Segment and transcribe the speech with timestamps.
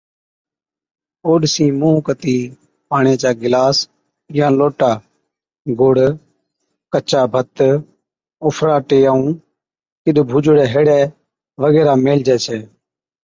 [1.21, 2.37] ڇَي او ڏِسِين منھن ڪَتِي
[2.89, 3.77] پاڻيا چا گلاس
[4.37, 4.91] يا لوٽا،
[5.79, 5.95] گُڙ،
[6.91, 7.57] ڪچا ڀَتَ،
[8.45, 9.25] اُڦراٽي ائُون
[10.03, 10.99] ڪِڏَ ڀُوجوڙي ھيڙي
[11.61, 12.59] وغيره ميلهجي ڇَي